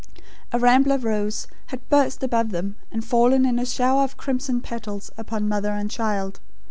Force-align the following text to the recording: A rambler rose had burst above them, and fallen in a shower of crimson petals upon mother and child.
A 0.51 0.57
rambler 0.57 0.97
rose 0.97 1.45
had 1.67 1.87
burst 1.87 2.23
above 2.23 2.49
them, 2.49 2.75
and 2.91 3.05
fallen 3.05 3.45
in 3.45 3.59
a 3.59 3.67
shower 3.67 4.01
of 4.03 4.17
crimson 4.17 4.59
petals 4.59 5.11
upon 5.15 5.47
mother 5.47 5.73
and 5.73 5.91
child. 5.91 6.39